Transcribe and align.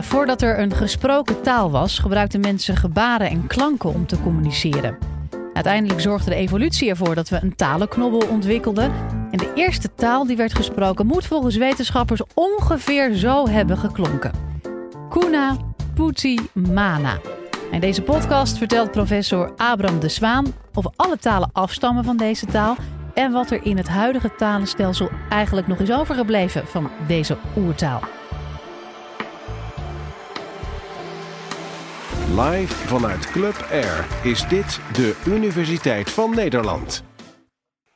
Voordat 0.00 0.42
er 0.42 0.58
een 0.58 0.74
gesproken 0.74 1.42
taal 1.42 1.70
was, 1.70 1.98
gebruikten 1.98 2.40
mensen 2.40 2.76
gebaren 2.76 3.30
en 3.30 3.46
klanken 3.46 3.94
om 3.94 4.06
te 4.06 4.20
communiceren. 4.20 4.98
Uiteindelijk 5.52 6.00
zorgde 6.00 6.30
de 6.30 6.36
evolutie 6.36 6.88
ervoor 6.88 7.14
dat 7.14 7.28
we 7.28 7.38
een 7.42 7.56
talenknobbel 7.56 8.28
ontwikkelden. 8.28 8.92
En 9.30 9.38
de 9.38 9.52
eerste 9.54 9.94
taal 9.94 10.26
die 10.26 10.36
werd 10.36 10.54
gesproken 10.54 11.06
moet 11.06 11.26
volgens 11.26 11.56
wetenschappers 11.56 12.20
ongeveer 12.34 13.14
zo 13.14 13.48
hebben 13.48 13.78
geklonken. 13.78 14.32
Kuna 15.08 15.56
Puti 15.94 16.38
Mana. 16.52 17.18
In 17.70 17.80
deze 17.80 18.02
podcast 18.02 18.58
vertelt 18.58 18.90
professor 18.90 19.52
Abram 19.56 20.00
de 20.00 20.08
Zwaan 20.08 20.54
of 20.74 20.86
alle 20.96 21.18
talen 21.18 21.50
afstammen 21.52 22.04
van 22.04 22.16
deze 22.16 22.46
taal 22.46 22.76
en 23.14 23.32
wat 23.32 23.50
er 23.50 23.64
in 23.64 23.76
het 23.76 23.88
huidige 23.88 24.34
talenstelsel 24.36 25.10
eigenlijk 25.28 25.66
nog 25.66 25.78
is 25.78 25.92
overgebleven 25.92 26.66
van 26.66 26.90
deze 27.06 27.36
oertaal. 27.56 28.00
Live 32.32 32.74
vanuit 32.74 33.30
Club 33.30 33.66
Air 33.70 34.26
is 34.26 34.48
dit 34.48 34.80
de 34.92 35.22
Universiteit 35.26 36.10
van 36.10 36.34
Nederland. 36.34 37.02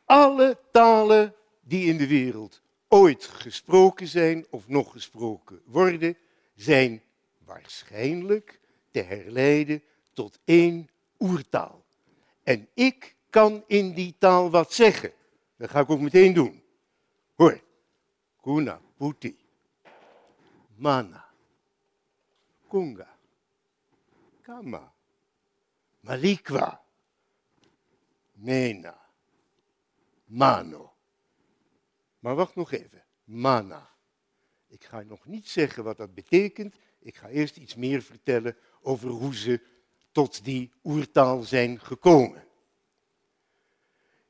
Alle 0.04 0.58
talen 0.72 1.34
die 1.60 1.86
in 1.86 1.96
de 1.96 2.06
wereld 2.06 2.62
ooit 2.88 3.24
gesproken 3.24 4.06
zijn 4.06 4.46
of 4.50 4.68
nog 4.68 4.92
gesproken 4.92 5.60
worden, 5.64 6.16
zijn 6.54 7.02
waarschijnlijk 7.44 8.60
te 8.90 9.02
herleiden 9.02 9.82
tot 10.12 10.38
één 10.44 10.88
oertaal. 11.18 11.84
En 12.42 12.68
ik 12.74 13.16
kan 13.30 13.64
in 13.66 13.92
die 13.92 14.14
taal 14.18 14.50
wat 14.50 14.72
zeggen. 14.72 15.12
Dat 15.56 15.70
ga 15.70 15.80
ik 15.80 15.90
ook 15.90 16.00
meteen 16.00 16.32
doen. 16.32 16.62
Hoor. 17.34 17.60
Kuna, 18.42 18.80
Puti, 18.96 19.36
Mana, 20.74 21.24
Kunga, 22.68 23.15
Kama, 24.46 24.92
Malikwa, 26.00 26.80
Mena, 28.32 28.98
Mano. 30.24 30.92
Maar 32.18 32.34
wacht 32.34 32.54
nog 32.54 32.72
even. 32.72 33.04
Mana. 33.24 33.90
Ik 34.66 34.84
ga 34.84 35.02
nog 35.02 35.26
niet 35.26 35.48
zeggen 35.48 35.84
wat 35.84 35.96
dat 35.96 36.14
betekent. 36.14 36.74
Ik 36.98 37.16
ga 37.16 37.28
eerst 37.28 37.56
iets 37.56 37.74
meer 37.74 38.02
vertellen 38.02 38.56
over 38.80 39.08
hoe 39.08 39.34
ze 39.34 39.60
tot 40.12 40.44
die 40.44 40.72
oertaal 40.84 41.42
zijn 41.42 41.80
gekomen. 41.80 42.46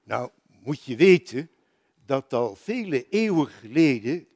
Nou, 0.03 0.31
moet 0.47 0.85
je 0.85 0.97
weten 0.97 1.51
dat 2.05 2.33
al 2.33 2.55
vele 2.55 3.09
eeuwen 3.09 3.49
geleden 3.49 4.29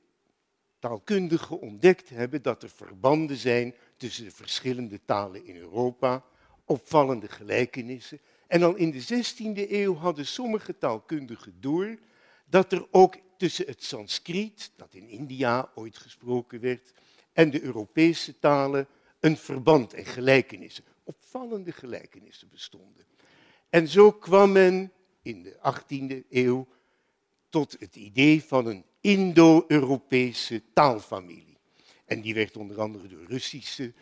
taalkundigen 0.81 1.61
ontdekt 1.61 2.09
hebben 2.09 2.43
dat 2.43 2.63
er 2.63 2.71
verbanden 2.71 3.37
zijn 3.37 3.75
tussen 3.97 4.25
de 4.25 4.31
verschillende 4.31 5.01
talen 5.05 5.47
in 5.47 5.57
Europa, 5.57 6.25
opvallende 6.65 7.29
gelijkenissen. 7.29 8.21
En 8.47 8.63
al 8.63 8.75
in 8.75 8.91
de 8.91 9.03
16e 9.03 9.71
eeuw 9.71 9.95
hadden 9.95 10.27
sommige 10.27 10.79
taalkundigen 10.79 11.55
door 11.61 11.99
dat 12.45 12.73
er 12.73 12.87
ook 12.91 13.17
tussen 13.37 13.67
het 13.67 13.85
Sanskriet, 13.85 14.73
dat 14.77 14.95
in 14.95 15.09
India 15.09 15.71
ooit 15.75 15.97
gesproken 15.97 16.61
werd, 16.61 16.93
en 17.33 17.51
de 17.51 17.63
Europese 17.63 18.39
talen 18.39 18.87
een 19.21 19.37
verband 19.37 19.95
en 19.95 20.05
gelijkenissen, 20.05 20.85
opvallende 21.05 21.73
gelijkenissen 21.73 22.49
bestonden. 22.49 23.05
En 23.69 23.89
zo 23.89 24.13
kwam 24.13 24.53
men 24.53 24.93
in 25.23 25.43
de 25.43 25.57
18e 25.57 26.29
eeuw 26.31 26.69
tot 27.49 27.77
het 27.79 27.97
idee 27.97 28.45
van 28.45 28.67
een 28.67 28.85
Indo-Europese 29.01 30.63
taalfamilie. 30.73 31.59
En 32.05 32.21
die 32.21 32.35
werd 32.35 32.57
onder 32.57 32.81
andere 32.81 33.09
door 33.09 33.25
Russische 33.25 33.93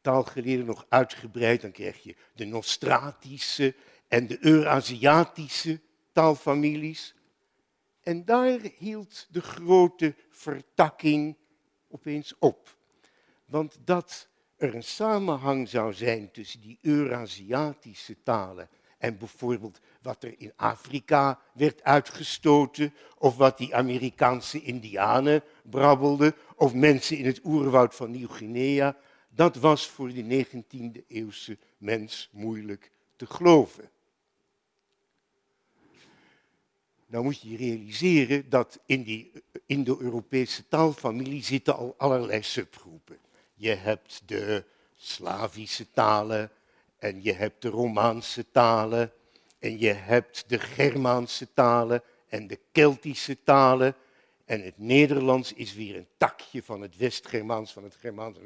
taalgeleerden 0.00 0.66
nog 0.66 0.86
uitgebreid. 0.88 1.60
Dan 1.60 1.72
krijg 1.72 2.02
je 2.02 2.16
de 2.34 2.44
Nostratische 2.44 3.74
en 4.08 4.26
de 4.26 4.38
Eurasiatische 4.40 5.80
taalfamilies. 6.12 7.14
En 8.00 8.24
daar 8.24 8.58
hield 8.78 9.26
de 9.30 9.40
grote 9.40 10.14
vertakking 10.30 11.36
opeens 11.88 12.34
op. 12.38 12.76
Want 13.44 13.78
dat 13.84 14.28
er 14.56 14.74
een 14.74 14.84
samenhang 14.84 15.68
zou 15.68 15.92
zijn 15.92 16.30
tussen 16.30 16.60
die 16.60 16.78
Eurasiatische 16.82 18.22
talen 18.22 18.68
en 18.98 19.18
bijvoorbeeld 19.18 19.80
wat 20.06 20.22
er 20.22 20.34
in 20.38 20.52
Afrika 20.56 21.40
werd 21.52 21.82
uitgestoten, 21.82 22.94
of 23.18 23.36
wat 23.36 23.58
die 23.58 23.74
Amerikaanse 23.74 24.62
Indianen 24.62 25.42
brabbelden, 25.62 26.34
of 26.56 26.74
mensen 26.74 27.16
in 27.16 27.26
het 27.26 27.40
oerwoud 27.44 27.94
van 27.94 28.10
Nieuw-Guinea, 28.10 28.96
dat 29.28 29.56
was 29.56 29.86
voor 29.86 30.12
de 30.12 30.46
19e 30.46 31.06
eeuwse 31.08 31.58
mens 31.78 32.28
moeilijk 32.32 32.90
te 33.16 33.26
geloven. 33.26 33.90
Nou 37.06 37.24
moet 37.24 37.40
je 37.40 37.56
realiseren 37.56 38.48
dat 38.48 38.80
in 38.86 39.02
die 39.02 39.32
Indo-Europese 39.66 40.68
taalfamilie 40.68 41.42
zitten 41.42 41.76
al 41.76 41.94
allerlei 41.96 42.42
subgroepen. 42.42 43.18
Je 43.54 43.74
hebt 43.74 44.22
de 44.26 44.64
Slavische 44.96 45.90
talen 45.90 46.50
en 46.98 47.22
je 47.22 47.32
hebt 47.32 47.62
de 47.62 47.68
Romaanse 47.68 48.50
talen 48.50 49.12
en 49.58 49.78
je 49.78 49.92
hebt 49.92 50.44
de 50.48 50.58
Germaanse 50.58 51.52
talen 51.52 52.02
en 52.28 52.46
de 52.46 52.58
Keltische 52.72 53.42
talen. 53.42 53.94
En 54.44 54.62
het 54.62 54.78
Nederlands 54.78 55.52
is 55.52 55.74
weer 55.74 55.96
een 55.96 56.08
takje 56.16 56.62
van 56.62 56.80
het 56.80 56.96
West-Germaans, 56.96 57.72
van 57.72 57.84
het 57.84 57.94
Germaans. 57.94 58.36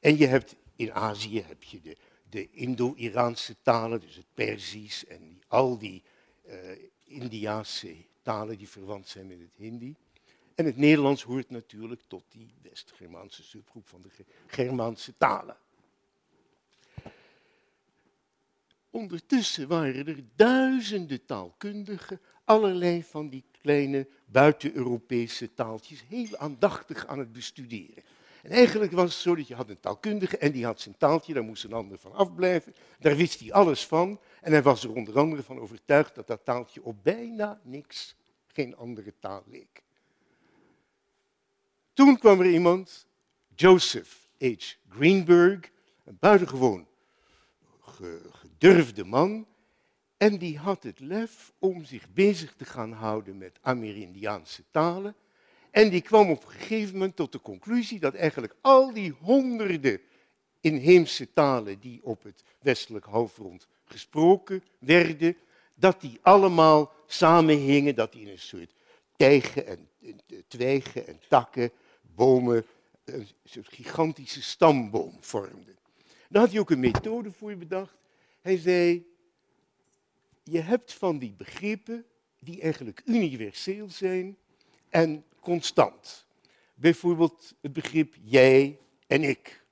En 0.00 0.18
je 0.18 0.26
hebt 0.26 0.54
in 0.76 0.92
Azië 0.92 1.42
heb 1.42 1.62
je 1.62 1.80
de, 1.80 1.96
de 2.30 2.50
Indo-Iraanse 2.50 3.56
talen, 3.62 4.00
dus 4.00 4.16
het 4.16 4.26
Perzisch 4.34 5.06
en 5.06 5.42
al 5.48 5.78
die 5.78 6.02
uh, 6.46 6.54
Indiaanse 7.04 7.94
talen 8.22 8.58
die 8.58 8.68
verwant 8.68 9.08
zijn 9.08 9.26
met 9.26 9.38
het 9.38 9.56
Hindi. 9.56 9.94
En 10.54 10.64
het 10.64 10.76
Nederlands 10.76 11.22
hoort 11.22 11.50
natuurlijk 11.50 12.00
tot 12.06 12.24
die 12.28 12.54
West-Germaanse 12.62 13.42
subgroep 13.42 13.88
van 13.88 14.02
de 14.02 14.08
Germaanse 14.46 15.16
talen. 15.18 15.56
Ondertussen 18.94 19.68
waren 19.68 20.06
er 20.06 20.24
duizenden 20.36 21.24
taalkundigen, 21.24 22.20
allerlei 22.44 23.02
van 23.02 23.28
die 23.28 23.44
kleine 23.60 24.08
buiten-Europese 24.26 25.54
taaltjes, 25.54 26.04
heel 26.08 26.36
aandachtig 26.36 27.06
aan 27.06 27.18
het 27.18 27.32
bestuderen. 27.32 28.02
En 28.42 28.50
eigenlijk 28.50 28.92
was 28.92 29.12
het 29.12 29.22
zo 29.22 29.34
dat 29.34 29.48
je 29.48 29.54
had 29.54 29.68
een 29.68 29.80
taalkundige 29.80 30.38
en 30.38 30.52
die 30.52 30.64
had 30.64 30.80
zijn 30.80 30.96
taaltje, 30.98 31.34
daar 31.34 31.42
moest 31.42 31.64
een 31.64 31.72
ander 31.72 31.98
van 31.98 32.12
afblijven. 32.12 32.74
Daar 32.98 33.16
wist 33.16 33.40
hij 33.40 33.52
alles 33.52 33.86
van 33.86 34.20
en 34.40 34.52
hij 34.52 34.62
was 34.62 34.84
er 34.84 34.94
onder 34.94 35.18
andere 35.18 35.42
van 35.42 35.58
overtuigd 35.58 36.14
dat 36.14 36.26
dat 36.26 36.44
taaltje 36.44 36.84
op 36.84 36.96
bijna 37.02 37.60
niks 37.62 38.16
geen 38.46 38.76
andere 38.76 39.14
taal 39.18 39.42
leek. 39.46 39.82
Toen 41.92 42.18
kwam 42.18 42.40
er 42.40 42.50
iemand, 42.50 43.06
Joseph 43.54 44.28
H. 44.38 44.54
Greenberg, 44.88 45.70
een 46.04 46.16
buitengewoon 46.20 46.86
gedurfde 48.30 49.04
man, 49.04 49.46
en 50.16 50.38
die 50.38 50.58
had 50.58 50.82
het 50.82 51.00
lef 51.00 51.52
om 51.58 51.84
zich 51.84 52.12
bezig 52.12 52.54
te 52.56 52.64
gaan 52.64 52.92
houden 52.92 53.38
met 53.38 53.58
Amerindiaanse 53.60 54.62
talen. 54.70 55.14
En 55.70 55.90
die 55.90 56.00
kwam 56.00 56.30
op 56.30 56.44
een 56.44 56.50
gegeven 56.50 56.92
moment 56.92 57.16
tot 57.16 57.32
de 57.32 57.40
conclusie 57.40 58.00
dat 58.00 58.14
eigenlijk 58.14 58.54
al 58.60 58.92
die 58.92 59.14
honderden 59.20 60.00
inheemse 60.60 61.32
talen 61.32 61.80
die 61.80 62.00
op 62.02 62.22
het 62.22 62.42
westelijk 62.60 63.04
halfrond 63.04 63.68
gesproken 63.84 64.64
werden, 64.78 65.36
dat 65.74 66.00
die 66.00 66.18
allemaal 66.22 66.92
samenhingen, 67.06 67.94
dat 67.94 68.12
die 68.12 68.20
in 68.20 68.28
een 68.28 68.38
soort 68.38 68.74
tijgen 69.16 69.66
en 69.66 69.88
twijgen 70.48 71.06
en 71.06 71.20
takken, 71.28 71.70
bomen, 72.00 72.66
een 73.04 73.28
soort 73.44 73.68
gigantische 73.68 74.42
stamboom 74.42 75.16
vormden. 75.20 75.76
Daar 76.34 76.42
had 76.42 76.52
hij 76.52 76.60
ook 76.60 76.70
een 76.70 76.80
methode 76.80 77.32
voor 77.32 77.56
bedacht. 77.56 77.96
Hij 78.40 78.56
zei, 78.56 79.06
je 80.42 80.60
hebt 80.60 80.92
van 80.92 81.18
die 81.18 81.32
begrippen 81.32 82.04
die 82.40 82.60
eigenlijk 82.60 83.02
universeel 83.04 83.90
zijn 83.90 84.36
en 84.88 85.24
constant. 85.40 86.26
Bijvoorbeeld 86.74 87.54
het 87.60 87.72
begrip 87.72 88.14
jij 88.22 88.78
en 89.06 89.22
ik. 89.22 89.64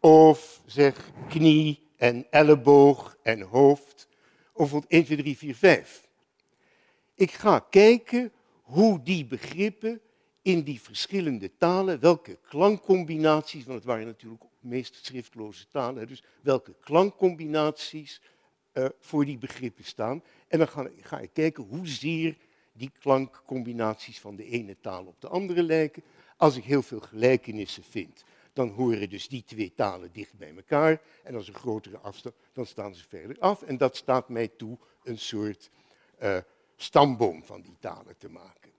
Of 0.00 0.62
zeg 0.66 1.10
knie 1.28 1.88
en 1.96 2.26
elleboog 2.30 3.16
en 3.22 3.40
hoofd. 3.40 4.08
Of 4.52 4.72
1, 4.72 5.04
2, 5.04 5.16
3, 5.16 5.36
4, 5.36 5.54
5. 5.54 6.08
Ik 7.14 7.30
ga 7.30 7.58
kijken 7.58 8.32
hoe 8.62 9.02
die 9.02 9.26
begrippen 9.26 10.00
in 10.42 10.62
die 10.62 10.80
verschillende 10.80 11.56
talen, 11.56 12.00
welke 12.00 12.38
klankcombinaties, 12.48 13.64
want 13.64 13.78
het 13.78 13.86
waren 13.86 14.06
natuurlijk 14.06 14.44
meest 14.60 15.04
schriftloze 15.04 15.68
talen, 15.68 16.06
dus 16.06 16.22
welke 16.42 16.74
klankcombinaties 16.80 18.20
voor 19.00 19.24
die 19.24 19.38
begrippen 19.38 19.84
staan. 19.84 20.22
En 20.48 20.58
dan 20.58 20.68
ga, 20.68 20.90
ga 21.00 21.18
ik 21.18 21.30
kijken 21.32 21.64
hoezeer 21.64 22.36
die 22.72 22.90
klankcombinaties 23.00 24.20
van 24.20 24.36
de 24.36 24.44
ene 24.44 24.76
taal 24.80 25.04
op 25.04 25.20
de 25.20 25.28
andere 25.28 25.62
lijken. 25.62 26.02
Als 26.36 26.56
ik 26.56 26.64
heel 26.64 26.82
veel 26.82 27.00
gelijkenissen 27.00 27.82
vind, 27.82 28.24
dan 28.52 28.68
horen 28.68 29.10
dus 29.10 29.28
die 29.28 29.44
twee 29.44 29.72
talen 29.74 30.12
dicht 30.12 30.38
bij 30.38 30.54
elkaar. 30.56 31.00
En 31.22 31.34
als 31.34 31.48
een 31.48 31.54
grotere 31.54 31.98
afstand, 31.98 32.34
dan 32.52 32.66
staan 32.66 32.94
ze 32.94 33.08
verder 33.08 33.38
af. 33.38 33.62
En 33.62 33.76
dat 33.76 33.96
staat 33.96 34.28
mij 34.28 34.48
toe 34.48 34.78
een 35.02 35.18
soort 35.18 35.70
uh, 36.22 36.38
stamboom 36.76 37.44
van 37.44 37.60
die 37.60 37.76
talen 37.80 38.16
te 38.16 38.28
maken. 38.28 38.72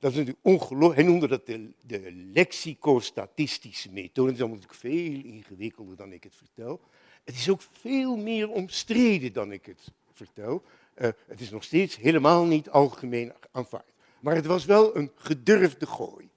Dat 0.00 0.10
is 0.10 0.16
natuurlijk 0.16 0.46
ongelooflijk. 0.46 0.94
Hij 0.94 1.04
noemde 1.04 1.28
dat 1.28 1.46
de, 1.46 2.12
lexicostatistische 2.32 3.92
methode. 3.92 4.32
Dat 4.32 4.48
is 4.48 4.54
natuurlijk 4.54 4.74
veel 4.74 5.32
ingewikkelder 5.32 5.96
dan 5.96 6.12
ik 6.12 6.22
het 6.22 6.36
vertel. 6.36 6.80
Het 7.24 7.34
is 7.34 7.48
ook 7.48 7.62
veel 7.80 8.16
meer 8.16 8.48
omstreden 8.48 9.32
dan 9.32 9.52
ik 9.52 9.66
het 9.66 9.88
vertel. 10.12 10.62
Uh, 10.96 11.08
het 11.26 11.40
is 11.40 11.50
nog 11.50 11.64
steeds 11.64 11.96
helemaal 11.96 12.44
niet 12.44 12.70
algemeen 12.70 13.32
aanvaard. 13.52 13.92
Maar 14.20 14.34
het 14.34 14.46
was 14.46 14.64
wel 14.64 14.96
een 14.96 15.10
gedurfde 15.14 15.86
gooi. 15.86 16.28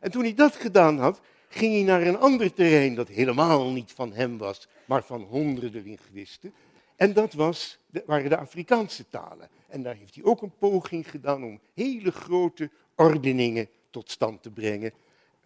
En 0.00 0.10
toen 0.10 0.22
hij 0.22 0.34
dat 0.34 0.56
gedaan 0.56 0.98
had, 0.98 1.20
ging 1.48 1.72
hij 1.72 1.82
naar 1.82 2.02
een 2.02 2.18
ander 2.18 2.52
terrein 2.52 2.94
dat 2.94 3.08
helemaal 3.08 3.70
niet 3.70 3.92
van 3.92 4.12
hem 4.12 4.38
was, 4.38 4.68
maar 4.84 5.04
van 5.04 5.22
honderden 5.22 5.82
linguisten. 5.82 6.54
En 6.96 7.12
dat 7.12 7.32
was, 7.32 7.78
waren 8.06 8.30
de 8.30 8.36
Afrikaanse 8.36 9.08
talen. 9.08 9.48
En 9.68 9.82
daar 9.82 9.94
heeft 9.94 10.14
hij 10.14 10.24
ook 10.24 10.42
een 10.42 10.58
poging 10.58 11.10
gedaan 11.10 11.44
om 11.44 11.60
hele 11.74 12.10
grote 12.10 12.70
ordeningen 12.96 13.68
tot 13.90 14.10
stand 14.10 14.42
te 14.42 14.50
brengen. 14.50 14.92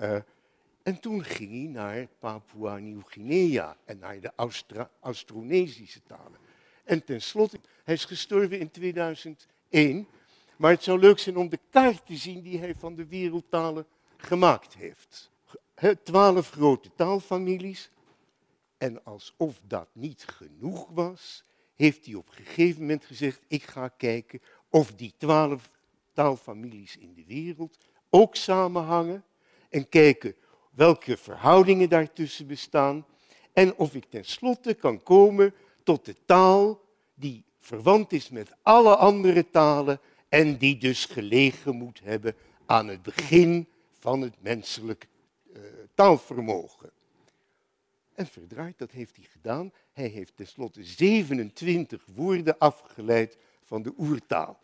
Uh, 0.01 0.17
en 0.83 1.01
toen 1.01 1.25
ging 1.25 1.51
hij 1.51 1.83
naar 1.83 2.07
Papua 2.19 2.77
Nieuw-Guinea 2.77 3.77
en 3.85 3.99
naar 3.99 4.21
de 4.21 4.33
Austra 4.37 4.91
Austronesische 5.01 6.01
talen. 6.07 6.39
En 6.85 7.05
tenslotte, 7.05 7.61
hij 7.85 7.95
is 7.95 8.05
gestorven 8.05 8.59
in 8.59 8.71
2001. 8.71 10.07
Maar 10.57 10.71
het 10.71 10.83
zou 10.83 10.99
leuk 10.99 11.19
zijn 11.19 11.37
om 11.37 11.49
de 11.49 11.59
kaart 11.71 12.07
te 12.07 12.17
zien 12.17 12.43
die 12.43 12.59
hij 12.59 12.75
van 12.75 12.95
de 12.95 13.07
wereldtalen 13.07 13.87
gemaakt 14.17 14.75
heeft. 14.75 15.31
Twaalf 16.03 16.51
grote 16.51 16.91
taalfamilies. 16.95 17.91
En 18.79 19.05
alsof 19.05 19.61
dat 19.67 19.89
niet 19.93 20.25
genoeg 20.27 20.89
was, 20.91 21.45
heeft 21.75 22.07
hij 22.07 22.15
op 22.15 22.29
een 22.29 22.45
gegeven 22.45 22.81
moment 22.81 23.05
gezegd, 23.05 23.41
ik 23.49 23.63
ga 23.63 23.89
kijken 23.89 24.41
of 24.69 24.95
die 24.95 25.15
twaalf 25.17 25.71
taalfamilies 26.19 26.97
in 26.97 27.15
de 27.15 27.25
wereld 27.27 27.79
ook 28.11 28.37
samenhangen 28.37 29.25
en 29.69 29.89
kijken 29.89 30.35
welke 30.71 31.17
verhoudingen 31.17 31.89
daartussen 31.89 32.47
bestaan 32.47 33.07
en 33.53 33.77
of 33.77 33.95
ik 33.95 34.05
tenslotte 34.09 34.75
kan 34.75 35.03
komen 35.03 35.55
tot 35.83 36.05
de 36.05 36.17
taal 36.25 36.81
die 37.15 37.45
verwant 37.59 38.13
is 38.13 38.29
met 38.29 38.53
alle 38.63 38.97
andere 38.97 39.51
talen 39.51 40.01
en 40.29 40.57
die 40.57 40.79
dus 40.79 41.05
gelegen 41.05 41.75
moet 41.77 42.01
hebben 42.03 42.35
aan 42.67 42.89
het 42.89 43.03
begin 43.03 43.69
van 43.93 44.21
het 44.21 44.35
menselijk 44.43 45.09
uh, 45.53 45.63
taalvermogen. 45.95 46.91
En 48.15 48.27
verdraaid, 48.27 48.79
dat 48.79 48.91
heeft 48.91 49.17
hij 49.17 49.25
gedaan. 49.31 49.73
Hij 49.93 50.07
heeft 50.07 50.37
tenslotte 50.37 50.85
27 50.85 52.05
woorden 52.15 52.59
afgeleid 52.59 53.39
van 53.63 53.83
de 53.83 53.93
oertaal. 53.99 54.61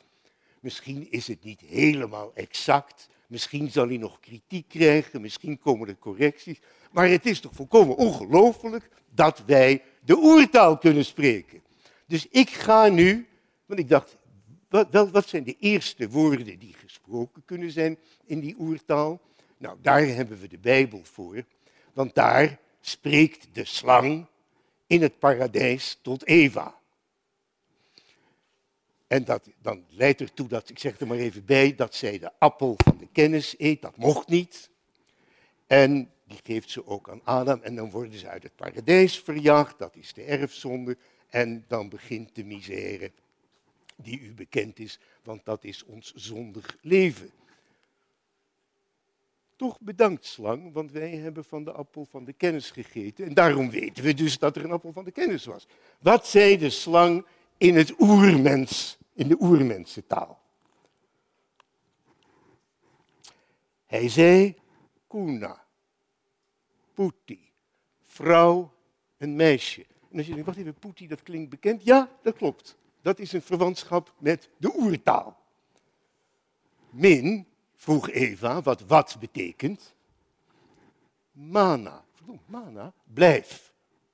Misschien 0.64 1.10
is 1.10 1.26
het 1.26 1.44
niet 1.44 1.60
helemaal 1.60 2.32
exact, 2.34 3.08
misschien 3.26 3.70
zal 3.70 3.86
hij 3.86 3.96
nog 3.96 4.20
kritiek 4.20 4.68
krijgen, 4.68 5.20
misschien 5.20 5.58
komen 5.58 5.88
er 5.88 5.98
correcties. 5.98 6.60
Maar 6.90 7.08
het 7.08 7.26
is 7.26 7.40
toch 7.40 7.52
volkomen 7.54 7.96
ongelooflijk 7.96 8.88
dat 9.14 9.42
wij 9.46 9.82
de 10.04 10.16
oertaal 10.16 10.78
kunnen 10.78 11.04
spreken. 11.04 11.62
Dus 12.06 12.28
ik 12.28 12.50
ga 12.50 12.88
nu, 12.88 13.26
want 13.66 13.80
ik 13.80 13.88
dacht, 13.88 14.16
wat, 14.68 15.10
wat 15.10 15.28
zijn 15.28 15.44
de 15.44 15.56
eerste 15.58 16.08
woorden 16.08 16.58
die 16.58 16.74
gesproken 16.74 17.42
kunnen 17.44 17.70
zijn 17.70 17.98
in 18.24 18.40
die 18.40 18.56
oertaal? 18.58 19.20
Nou, 19.56 19.78
daar 19.82 20.06
hebben 20.06 20.40
we 20.40 20.48
de 20.48 20.58
Bijbel 20.58 21.00
voor, 21.02 21.44
want 21.92 22.14
daar 22.14 22.58
spreekt 22.80 23.48
de 23.52 23.64
slang 23.64 24.26
in 24.86 25.02
het 25.02 25.18
paradijs 25.18 25.98
tot 26.02 26.26
Eva. 26.26 26.82
En 29.14 29.24
dat, 29.24 29.48
dan 29.62 29.84
leidt 29.88 30.20
ertoe 30.20 30.48
dat, 30.48 30.68
ik 30.68 30.78
zeg 30.78 31.00
er 31.00 31.06
maar 31.06 31.16
even 31.16 31.44
bij, 31.44 31.74
dat 31.74 31.94
zij 31.94 32.18
de 32.18 32.30
appel 32.38 32.74
van 32.76 32.98
de 32.98 33.08
kennis 33.12 33.54
eet. 33.58 33.82
Dat 33.82 33.96
mocht 33.96 34.28
niet. 34.28 34.70
En 35.66 36.10
die 36.24 36.40
geeft 36.42 36.70
ze 36.70 36.86
ook 36.86 37.10
aan 37.10 37.20
Adam. 37.24 37.60
En 37.62 37.74
dan 37.74 37.90
worden 37.90 38.18
ze 38.18 38.28
uit 38.28 38.42
het 38.42 38.56
paradijs 38.56 39.18
verjaagd. 39.20 39.78
Dat 39.78 39.96
is 39.96 40.12
de 40.12 40.22
erfzonde. 40.22 40.96
En 41.28 41.64
dan 41.68 41.88
begint 41.88 42.34
de 42.34 42.44
misère 42.44 43.12
die 43.96 44.20
u 44.20 44.32
bekend 44.32 44.78
is, 44.78 44.98
want 45.22 45.44
dat 45.44 45.64
is 45.64 45.84
ons 45.84 46.12
zondig 46.14 46.76
leven. 46.80 47.30
Toch 49.56 49.80
bedankt, 49.80 50.24
slang, 50.24 50.72
want 50.72 50.92
wij 50.92 51.10
hebben 51.10 51.44
van 51.44 51.64
de 51.64 51.72
appel 51.72 52.04
van 52.04 52.24
de 52.24 52.32
kennis 52.32 52.70
gegeten. 52.70 53.26
En 53.26 53.34
daarom 53.34 53.70
weten 53.70 54.04
we 54.04 54.14
dus 54.14 54.38
dat 54.38 54.56
er 54.56 54.64
een 54.64 54.72
appel 54.72 54.92
van 54.92 55.04
de 55.04 55.12
kennis 55.12 55.44
was. 55.44 55.66
Wat 55.98 56.26
zei 56.26 56.58
de 56.58 56.70
slang 56.70 57.26
in 57.56 57.76
het 57.76 58.00
oermens, 58.00 58.98
in 59.14 59.28
de 59.28 59.36
oermensentaal? 59.40 60.42
Hij 63.86 64.08
zei 64.08 64.56
kuna, 65.06 65.64
puti, 66.94 67.50
vrouw 68.02 68.72
en 69.16 69.36
meisje. 69.36 69.86
En 70.10 70.16
als 70.16 70.26
je 70.26 70.32
denkt, 70.32 70.46
wacht 70.46 70.58
even, 70.58 70.74
puti, 70.74 71.06
dat 71.06 71.22
klinkt 71.22 71.50
bekend. 71.50 71.84
Ja, 71.84 72.10
dat 72.22 72.36
klopt. 72.36 72.76
Dat 73.02 73.18
is 73.18 73.32
een 73.32 73.42
verwantschap 73.42 74.14
met 74.18 74.48
de 74.56 74.74
oertaal. 74.76 75.42
Min, 76.90 77.46
vroeg 77.74 78.10
Eva, 78.10 78.62
wat 78.62 78.80
wat 78.80 79.16
betekent. 79.20 79.94
Mana, 81.32 82.04
mana, 82.46 82.92
blijf, 83.04 83.72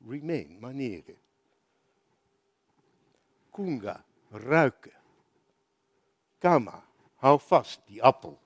remain, 0.08 0.58
maneren. 0.58 1.16
Kunga, 3.50 4.04
ruiken. 4.30 4.92
Kama, 6.38 6.84
hou 7.14 7.40
vast, 7.40 7.80
die 7.86 8.02
appel. 8.02 8.38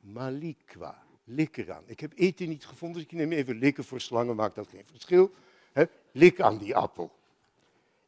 Malikwa, 0.00 1.02
lik 1.24 1.56
eraan. 1.56 1.82
Ik 1.86 2.00
heb 2.00 2.12
eten 2.14 2.48
niet 2.48 2.66
gevonden, 2.66 3.02
dus 3.02 3.12
ik 3.12 3.18
neem 3.18 3.32
even 3.32 3.56
likken 3.56 3.84
voor 3.84 4.00
slangen, 4.00 4.36
maakt 4.36 4.54
dat 4.54 4.68
geen 4.68 4.86
verschil. 4.86 5.30
He, 5.72 5.84
lik 6.12 6.40
aan 6.40 6.58
die 6.58 6.76
appel. 6.76 7.12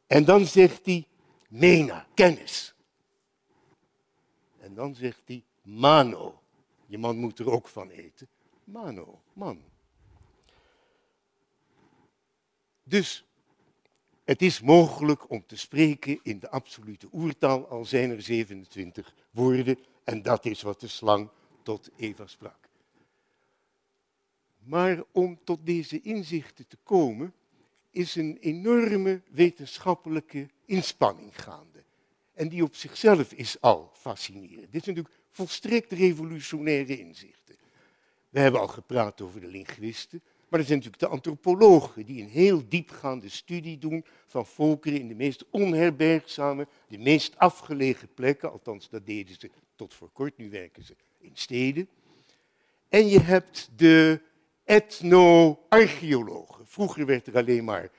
En 0.07 0.25
dan 0.25 0.45
zegt 0.45 0.85
hij, 0.85 1.07
mena, 1.49 2.07
kennis. 2.13 2.73
En 4.59 4.73
dan 4.73 4.95
zegt 4.95 5.21
hij, 5.25 5.43
mano. 5.61 6.41
Je 6.85 6.97
man 6.97 7.17
moet 7.17 7.39
er 7.39 7.51
ook 7.51 7.67
van 7.67 7.89
eten. 7.89 8.27
Mano, 8.63 9.21
man. 9.33 9.63
Dus 12.83 13.26
het 14.27 14.41
is 14.41 14.61
mogelijk 14.61 15.29
om 15.29 15.43
te 15.45 15.57
spreken 15.57 16.19
in 16.23 16.39
de 16.39 16.49
absolute 16.49 17.07
oertaal, 17.11 17.67
al 17.67 17.85
zijn 17.85 18.11
er 18.11 18.21
27 18.21 19.15
woorden. 19.31 19.79
En 20.03 20.21
dat 20.21 20.45
is 20.45 20.61
wat 20.61 20.79
de 20.79 20.87
slang 20.87 21.29
tot 21.63 21.89
Eva 21.95 22.27
sprak. 22.27 22.69
Maar 24.57 25.03
om 25.11 25.39
tot 25.43 25.65
deze 25.65 26.01
inzichten 26.01 26.67
te 26.67 26.77
komen, 26.83 27.33
is 27.91 28.15
een 28.15 28.37
enorme 28.39 29.21
wetenschappelijke 29.29 30.47
inspanning 30.65 31.43
gaande. 31.43 31.83
En 32.33 32.49
die 32.49 32.63
op 32.63 32.75
zichzelf 32.75 33.33
is 33.33 33.61
al 33.61 33.91
fascinerend. 33.93 34.71
Dit 34.71 34.83
zijn 34.83 34.95
natuurlijk 34.95 35.23
volstrekt 35.29 35.91
revolutionaire 35.91 36.99
inzichten. 36.99 37.55
We 38.29 38.39
hebben 38.39 38.61
al 38.61 38.67
gepraat 38.67 39.21
over 39.21 39.39
de 39.39 39.47
linguisten, 39.47 40.21
maar 40.47 40.59
er 40.59 40.65
zijn 40.65 40.77
natuurlijk 40.77 41.03
de 41.03 41.15
antropologen 41.15 42.05
die 42.05 42.21
een 42.21 42.29
heel 42.29 42.63
diepgaande 42.69 43.29
studie 43.29 43.77
doen 43.77 44.05
van 44.25 44.45
volkeren 44.45 44.99
in 44.99 45.07
de 45.07 45.15
meest 45.15 45.45
onherbergzame, 45.49 46.67
de 46.87 46.97
meest 46.97 47.37
afgelegen 47.37 48.13
plekken. 48.13 48.51
Althans, 48.51 48.89
dat 48.89 49.05
deden 49.05 49.35
ze 49.39 49.49
tot 49.75 49.93
voor 49.93 50.09
kort, 50.13 50.37
nu 50.37 50.49
werken 50.49 50.83
ze 50.83 50.95
in 51.19 51.31
steden. 51.33 51.87
En 52.89 53.07
je 53.07 53.19
hebt 53.19 53.69
de 53.75 54.21
etno-archeologen. 54.63 56.67
Vroeger 56.67 57.05
werd 57.05 57.27
er 57.27 57.37
alleen 57.37 57.63
maar 57.63 57.89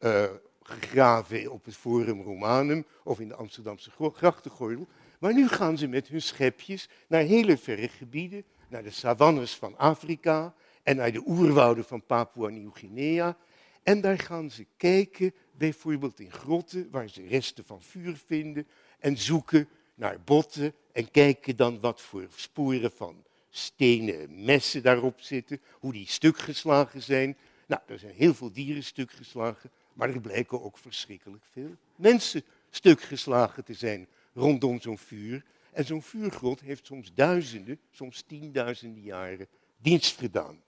uh, 0.00 0.24
gegraven 0.62 1.52
op 1.52 1.64
het 1.64 1.76
Forum 1.76 2.22
Romanum 2.22 2.84
of 3.04 3.20
in 3.20 3.28
de 3.28 3.34
Amsterdamse 3.34 3.90
grachtengordel. 3.90 4.86
Maar 5.18 5.34
nu 5.34 5.48
gaan 5.48 5.78
ze 5.78 5.86
met 5.86 6.08
hun 6.08 6.22
schepjes 6.22 6.88
naar 7.08 7.22
hele 7.22 7.58
verre 7.58 7.88
gebieden, 7.88 8.44
naar 8.68 8.82
de 8.82 8.90
savannes 8.90 9.54
van 9.54 9.78
Afrika 9.78 10.54
en 10.82 10.96
naar 10.96 11.12
de 11.12 11.22
oerwouden 11.26 11.84
van 11.84 12.06
Papua 12.06 12.48
Nieuw-Guinea. 12.48 13.36
En 13.82 14.00
daar 14.00 14.18
gaan 14.18 14.50
ze 14.50 14.66
kijken, 14.76 15.34
bijvoorbeeld 15.52 16.20
in 16.20 16.32
grotten, 16.32 16.90
waar 16.90 17.08
ze 17.08 17.26
resten 17.26 17.64
van 17.64 17.82
vuur 17.82 18.16
vinden 18.26 18.66
en 18.98 19.18
zoeken 19.18 19.68
naar 19.94 20.20
botten 20.24 20.74
en 20.92 21.10
kijken 21.10 21.56
dan 21.56 21.80
wat 21.80 22.00
voor 22.00 22.26
sporen 22.34 22.92
van 22.92 23.24
stenen 23.50 24.44
messen 24.44 24.82
daarop 24.82 25.20
zitten, 25.20 25.60
hoe 25.72 25.92
die 25.92 26.08
stuk 26.08 26.38
geslagen 26.38 27.02
zijn. 27.02 27.36
Nou, 27.66 27.82
er 27.86 27.98
zijn 27.98 28.14
heel 28.14 28.34
veel 28.34 28.52
dieren 28.52 28.84
stuk 28.84 29.10
geslagen, 29.10 29.70
maar 29.92 30.08
er 30.08 30.20
blijken 30.20 30.62
ook 30.62 30.78
verschrikkelijk 30.78 31.44
veel 31.50 31.76
mensen 31.96 32.44
stuk 32.70 33.00
geslagen 33.00 33.64
te 33.64 33.74
zijn 33.74 34.08
rondom 34.34 34.80
zo'n 34.80 34.98
vuur. 34.98 35.44
En 35.72 35.84
zo'n 35.84 36.02
vuurgrot 36.02 36.60
heeft 36.60 36.86
soms 36.86 37.14
duizenden, 37.14 37.80
soms 37.90 38.22
tienduizenden 38.22 39.02
jaren 39.02 39.46
dienst 39.78 40.18
gedaan. 40.18 40.62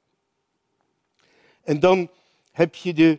En 1.64 1.80
dan 1.80 2.10
heb 2.52 2.74
je 2.74 2.92
de 2.92 3.18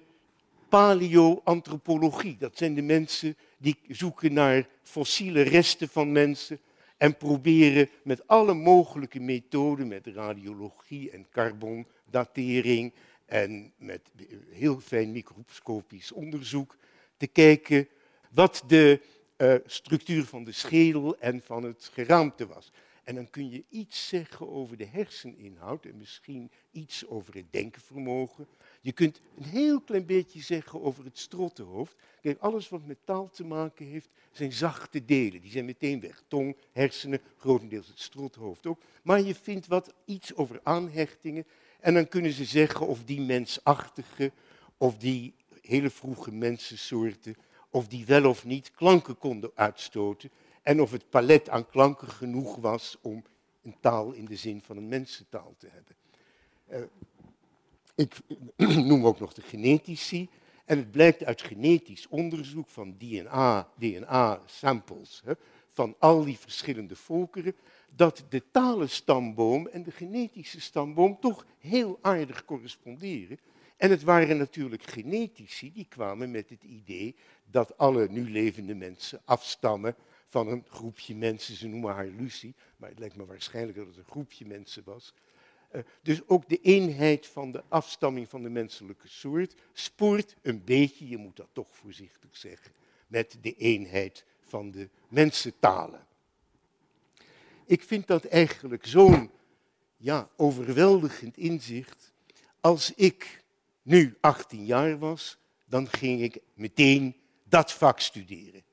paleoantropologie. 0.70 2.38
Dat 2.38 2.58
zijn 2.58 2.74
de 2.74 2.82
mensen 2.82 3.38
die 3.58 3.80
zoeken 3.88 4.34
naar 4.34 4.68
fossiele 4.82 5.42
resten 5.42 5.90
van 5.90 6.12
mensen 6.12 6.60
en 6.98 7.18
proberen 7.18 7.90
met 8.04 8.28
alle 8.28 8.54
mogelijke 8.54 9.20
methoden, 9.20 9.88
met 9.88 10.08
radiologie 10.08 11.12
en 11.12 11.28
carbondatering 11.32 12.94
en 13.26 13.74
met 13.78 14.02
heel 14.50 14.80
fijn 14.80 15.12
microscopisch 15.12 16.12
onderzoek, 16.12 16.78
te 17.18 17.28
kijken 17.28 17.88
wat 18.32 18.64
de 18.68 19.02
uh, 19.38 19.56
structuur 19.66 20.26
van 20.26 20.44
de 20.44 20.52
schedel 20.52 21.18
en 21.20 21.42
van 21.42 21.64
het 21.64 21.90
geraamte 21.94 22.48
was. 22.48 22.72
En 23.04 23.16
dan 23.16 23.30
kun 23.30 23.50
je 23.50 23.64
iets 23.70 24.08
zeggen 24.08 24.50
over 24.50 24.78
de 24.78 24.86
herseninhoud 24.86 25.86
en 25.86 25.98
misschien 25.98 26.52
iets 26.72 27.08
over 27.08 27.34
het 27.34 27.52
denkenvermogen. 27.52 28.48
Je 28.82 28.92
kunt 28.92 29.22
een 29.38 29.44
heel 29.44 29.82
klein 29.82 30.06
beetje 30.06 30.42
zeggen 30.42 30.82
over 30.82 31.04
het 31.04 31.18
strottenhoofd. 31.18 31.96
Kijk, 32.22 32.40
alles 32.40 32.70
wat 32.70 32.86
met 32.86 32.98
taal 33.04 33.30
te 33.30 33.46
maken 33.46 33.86
heeft, 33.86 34.10
zijn 34.32 34.52
zachte 34.52 35.06
delen. 35.06 35.42
Die 35.42 35.52
zijn 35.52 35.66
meteen 35.66 36.00
weg. 36.00 36.24
Tong, 36.28 36.56
hersenen, 36.72 37.20
grotendeels 37.38 37.88
het 37.88 38.00
strothoofd 38.00 38.66
ook. 38.66 38.82
Maar 39.04 39.22
je 39.22 39.36
vindt 39.36 39.68
wat 39.68 39.94
iets 40.06 40.36
over 40.36 40.60
aanhechtingen. 40.64 41.46
En 41.80 41.94
dan 41.94 42.08
kunnen 42.08 42.32
ze 42.32 42.46
zeggen 42.46 42.88
of 42.88 43.04
die 43.04 43.22
mensachtige, 43.22 44.32
of 44.78 44.98
die 44.98 45.34
hele 45.62 45.90
vroege 45.90 46.32
mensensoorten, 46.32 47.36
of 47.70 47.88
die 47.88 48.06
wel 48.06 48.30
of 48.30 48.46
niet 48.46 48.72
klanken 48.72 49.18
konden 49.18 49.52
uitstoten. 49.56 50.30
En 50.64 50.82
of 50.82 50.92
het 50.92 51.10
palet 51.10 51.50
aan 51.50 51.68
klanken 51.68 52.08
genoeg 52.08 52.56
was 52.56 52.98
om 53.02 53.24
een 53.62 53.76
taal 53.80 54.12
in 54.12 54.26
de 54.26 54.36
zin 54.36 54.62
van 54.62 54.78
een 54.78 54.88
mensentaal 54.88 55.56
te 55.58 55.68
hebben. 55.72 55.96
Uh, 56.72 56.88
ik 57.96 58.20
noem 58.90 59.06
ook 59.06 59.20
nog 59.20 59.34
de 59.34 59.42
genetici. 59.42 60.30
En 60.66 60.78
het 60.78 60.92
blijkt 60.92 61.24
uit 61.24 61.42
genetisch 61.42 62.08
onderzoek 62.08 62.70
van 62.70 62.96
DNA, 62.98 63.70
DNA-samples 63.78 65.24
van 65.70 65.96
al 66.00 66.24
die 66.24 66.38
verschillende 66.38 66.96
volkeren, 66.96 67.56
dat 67.96 68.26
de 68.30 68.44
talenstamboom 68.52 69.68
en 69.68 69.84
de 69.84 69.92
genetische 69.92 70.62
stamboom 70.62 71.20
toch 71.20 71.46
heel 71.60 72.00
aardig 72.02 72.46
corresponderen. 72.46 73.40
En 73.78 73.90
het 73.90 74.04
waren 74.04 74.38
natuurlijk 74.38 74.84
genetici 74.84 75.72
die 75.72 75.86
kwamen 75.90 76.32
met 76.32 76.50
het 76.50 76.64
idee 76.64 77.16
dat 77.46 77.78
alle 77.78 78.08
nu 78.10 78.32
levende 78.32 78.76
mensen 78.76 79.22
afstammen 79.26 79.96
van 80.34 80.48
een 80.48 80.66
groepje 80.68 81.16
mensen. 81.16 81.56
Ze 81.56 81.68
noemen 81.68 81.94
haar 81.94 82.08
Lucie, 82.08 82.56
maar 82.78 82.90
het 82.90 83.00
lijkt 83.00 83.16
me 83.16 83.26
waarschijnlijk 83.26 83.78
dat 83.78 83.88
het 83.88 83.98
een 83.98 84.12
groepje 84.12 84.46
mensen 84.46 84.84
was. 84.86 85.14
Eh, 85.70 85.82
dus 86.02 86.28
ook 86.28 86.50
de 86.50 86.62
eenheid 86.62 87.28
van 87.28 87.52
de 87.52 87.64
afstamming 87.68 88.30
van 88.30 88.44
de 88.44 88.50
menselijke 88.50 89.08
soort 89.08 89.56
spoort 89.74 90.36
een 90.42 90.64
beetje, 90.64 91.08
je 91.08 91.18
moet 91.18 91.36
dat 91.36 91.50
toch 91.52 91.76
voorzichtig 91.76 92.38
zeggen, 92.38 92.72
met 93.08 93.38
de 93.42 93.56
eenheid 93.56 94.26
van 94.42 94.72
de 94.72 94.90
mensentalen. 95.08 96.08
Ik 97.66 97.84
vind 97.84 98.08
dat 98.08 98.26
eigenlijk 98.26 98.86
zo'n 98.86 99.32
ja, 99.98 100.30
overweldigend 100.36 101.38
inzicht. 101.38 102.14
Als 102.60 102.94
ik 102.94 103.44
nu 103.82 104.18
18 104.20 104.66
jaar 104.66 105.00
was, 105.00 105.38
dan 105.66 105.88
ging 105.88 106.22
ik 106.22 106.40
meteen 106.54 107.16
dat 107.44 107.74
vak 107.74 108.00
studeren. 108.00 108.64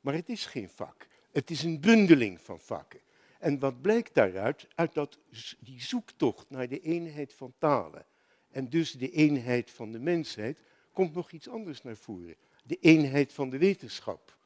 Maar 0.00 0.14
het 0.14 0.28
is 0.28 0.46
geen 0.46 0.68
vak. 0.68 1.06
Het 1.32 1.50
is 1.50 1.62
een 1.62 1.80
bundeling 1.80 2.40
van 2.40 2.60
vakken. 2.60 3.00
En 3.38 3.58
wat 3.58 3.80
blijkt 3.80 4.14
daaruit? 4.14 4.66
Uit 4.74 4.94
dat, 4.94 5.18
die 5.58 5.82
zoektocht 5.82 6.50
naar 6.50 6.68
de 6.68 6.80
eenheid 6.80 7.34
van 7.34 7.54
talen 7.58 8.06
en 8.50 8.68
dus 8.68 8.92
de 8.92 9.10
eenheid 9.10 9.70
van 9.70 9.92
de 9.92 9.98
mensheid, 9.98 10.62
komt 10.92 11.14
nog 11.14 11.30
iets 11.30 11.48
anders 11.48 11.82
naar 11.82 11.96
voren. 11.96 12.36
De 12.64 12.76
eenheid 12.80 13.32
van 13.32 13.50
de 13.50 13.58
wetenschap. 13.58 14.36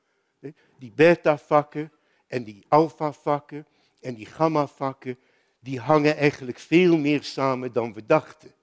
Die 0.78 0.92
beta-vakken 0.94 1.92
en 2.26 2.44
die 2.44 2.64
alpha-vakken 2.68 3.66
en 4.00 4.14
die 4.14 4.26
gamma-vakken, 4.26 5.18
die 5.60 5.80
hangen 5.80 6.16
eigenlijk 6.16 6.58
veel 6.58 6.98
meer 6.98 7.22
samen 7.22 7.72
dan 7.72 7.92
we 7.92 8.06
dachten. 8.06 8.54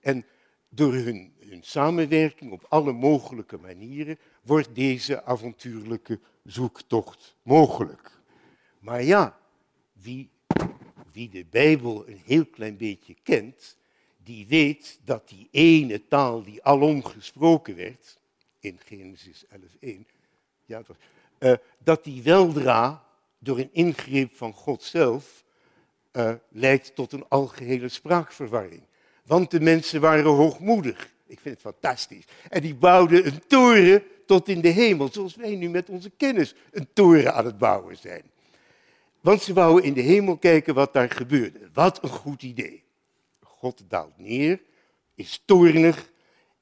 En 0.00 0.26
door 0.68 0.92
hun, 0.92 1.32
samenwerking 1.60 2.52
op 2.52 2.66
alle 2.68 2.92
mogelijke 2.92 3.58
manieren 3.58 4.18
wordt 4.42 4.74
deze 4.74 5.24
avontuurlijke 5.24 6.20
zoektocht 6.44 7.36
mogelijk. 7.42 8.20
Maar 8.78 9.02
ja, 9.02 9.38
wie, 9.92 10.30
wie 11.12 11.28
de 11.28 11.44
Bijbel 11.50 12.08
een 12.08 12.20
heel 12.24 12.46
klein 12.46 12.76
beetje 12.76 13.16
kent, 13.22 13.76
die 14.24 14.46
weet 14.46 15.00
dat 15.04 15.28
die 15.28 15.48
ene 15.50 16.06
taal 16.08 16.42
die 16.42 16.64
alom 16.64 17.04
gesproken 17.04 17.76
werd, 17.76 18.18
in 18.60 18.78
Genesis 18.84 19.44
11.1, 19.44 19.88
ja, 20.64 20.82
uh, 21.38 21.52
dat 21.78 22.04
die 22.04 22.22
weldra 22.22 23.06
door 23.38 23.58
een 23.58 23.72
ingreep 23.72 24.36
van 24.36 24.52
God 24.52 24.82
zelf 24.82 25.44
uh, 26.12 26.34
leidt 26.48 26.94
tot 26.94 27.12
een 27.12 27.28
algehele 27.28 27.88
spraakverwarring. 27.88 28.82
Want 29.28 29.50
de 29.50 29.60
mensen 29.60 30.00
waren 30.00 30.24
hoogmoedig. 30.24 31.12
Ik 31.26 31.40
vind 31.40 31.54
het 31.54 31.74
fantastisch. 31.74 32.24
En 32.48 32.60
die 32.60 32.74
bouwden 32.74 33.26
een 33.26 33.46
toren 33.46 34.02
tot 34.26 34.48
in 34.48 34.60
de 34.60 34.68
hemel, 34.68 35.08
zoals 35.12 35.36
wij 35.36 35.56
nu 35.56 35.68
met 35.68 35.88
onze 35.88 36.10
kennis 36.10 36.54
een 36.70 36.88
toren 36.92 37.34
aan 37.34 37.44
het 37.44 37.58
bouwen 37.58 37.96
zijn. 37.96 38.22
Want 39.20 39.42
ze 39.42 39.52
wouden 39.52 39.84
in 39.84 39.92
de 39.92 40.00
hemel 40.00 40.36
kijken 40.36 40.74
wat 40.74 40.92
daar 40.92 41.10
gebeurde. 41.10 41.58
Wat 41.72 42.02
een 42.02 42.08
goed 42.08 42.42
idee. 42.42 42.82
God 43.42 43.82
daalt 43.88 44.18
neer, 44.18 44.60
is 45.14 45.42
toornig 45.44 46.10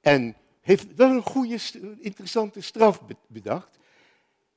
en 0.01 0.37
heeft 0.61 0.95
wel 0.95 1.11
een 1.11 1.23
goede, 1.23 1.59
interessante 1.99 2.61
straf 2.61 3.03
bedacht. 3.27 3.79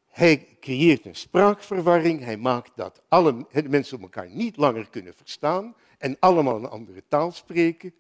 Hij 0.08 0.48
creëert 0.60 1.06
een 1.06 1.16
spraakverwarring. 1.16 2.24
Hij 2.24 2.38
maakt 2.38 2.72
dat 2.75 3.01
alle 3.08 3.46
mensen 3.68 4.01
elkaar 4.01 4.30
niet 4.30 4.58
langer 4.58 4.89
kunnen 4.89 5.13
verstaan 5.13 5.75
en 6.00 6.18
allemaal 6.20 6.56
een 6.56 6.70
andere 6.70 7.03
taal 7.08 7.32
spreken. 7.32 7.94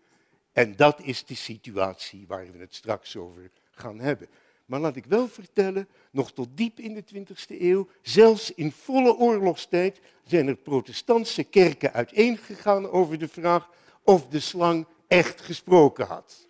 En 0.51 0.75
dat 0.75 1.01
is 1.01 1.25
de 1.25 1.35
situatie 1.35 2.25
waar 2.27 2.51
we 2.51 2.57
het 2.57 2.75
straks 2.75 3.15
over 3.15 3.51
gaan 3.71 3.99
hebben. 3.99 4.27
Maar 4.65 4.79
laat 4.79 4.95
ik 4.95 5.05
wel 5.05 5.27
vertellen, 5.27 5.87
nog 6.11 6.31
tot 6.31 6.47
diep 6.51 6.79
in 6.79 6.93
de 6.93 7.03
20e 7.13 7.61
eeuw, 7.61 7.87
zelfs 8.01 8.53
in 8.53 8.71
volle 8.71 9.15
oorlogstijd, 9.15 9.99
zijn 10.23 10.47
er 10.47 10.55
protestantse 10.55 11.43
kerken 11.43 11.93
uiteengegaan 11.93 12.89
over 12.89 13.17
de 13.17 13.27
vraag 13.27 13.69
of 14.03 14.27
de 14.27 14.39
slang 14.39 14.85
echt 15.07 15.41
gesproken 15.41 16.05
had. 16.05 16.47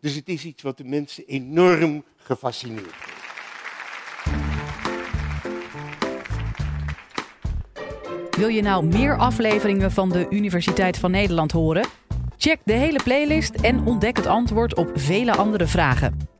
Dus 0.00 0.14
het 0.14 0.28
is 0.28 0.44
iets 0.44 0.62
wat 0.62 0.76
de 0.76 0.84
mensen 0.84 1.26
enorm 1.26 2.04
gefascineerd 2.16 2.94
heeft. 2.94 3.15
Wil 8.36 8.48
je 8.48 8.62
nou 8.62 8.86
meer 8.86 9.16
afleveringen 9.16 9.92
van 9.92 10.08
de 10.08 10.26
Universiteit 10.30 10.98
van 10.98 11.10
Nederland 11.10 11.52
horen? 11.52 11.86
Check 12.36 12.58
de 12.64 12.72
hele 12.72 13.00
playlist 13.04 13.54
en 13.54 13.86
ontdek 13.86 14.16
het 14.16 14.26
antwoord 14.26 14.74
op 14.74 14.90
vele 14.94 15.36
andere 15.36 15.66
vragen. 15.66 16.35